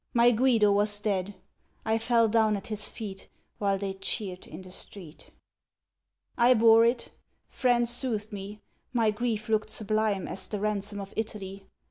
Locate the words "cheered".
3.93-4.47